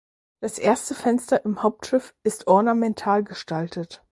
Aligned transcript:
Das 0.39 0.57
erste 0.57 0.95
Fenster 0.95 1.45
im 1.45 1.61
Hauptschiff 1.61 2.15
ist 2.23 2.47
ornamental 2.47 3.23
gestaltet. 3.23 4.03